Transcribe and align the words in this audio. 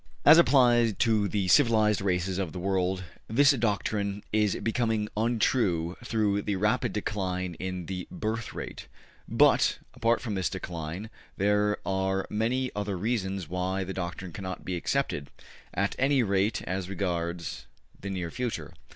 As 0.25 0.39
applied 0.39 0.97
to 1.01 1.27
the 1.27 1.47
civilized 1.47 2.01
races 2.01 2.39
of 2.39 2.53
the 2.53 2.59
world, 2.59 3.03
this 3.27 3.51
doctrine 3.51 4.23
is 4.33 4.55
becoming 4.55 5.07
untrue 5.15 5.95
through 6.03 6.41
the 6.41 6.55
rapid 6.55 6.91
decline 6.91 7.53
in 7.59 7.85
the 7.85 8.07
birth 8.09 8.51
rate; 8.55 8.87
but, 9.27 9.77
apart 9.93 10.19
from 10.19 10.33
this 10.33 10.49
decline, 10.49 11.11
there 11.37 11.77
are 11.85 12.25
many 12.31 12.71
other 12.75 12.97
reasons 12.97 13.47
why 13.47 13.83
the 13.83 13.93
doctrine 13.93 14.31
cannot 14.33 14.65
be 14.65 14.75
accepted, 14.75 15.29
at 15.71 15.95
any 15.99 16.23
rate 16.23 16.63
as 16.63 16.89
regards 16.89 17.67
the 17.99 18.09
near 18.09 18.31
future. 18.31 18.73